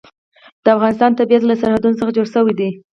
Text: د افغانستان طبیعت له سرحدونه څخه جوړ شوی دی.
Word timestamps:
د 0.63 0.65
افغانستان 0.75 1.11
طبیعت 1.19 1.43
له 1.45 1.55
سرحدونه 1.61 1.95
څخه 1.99 2.15
جوړ 2.17 2.27
شوی 2.33 2.53
دی. 2.59 2.69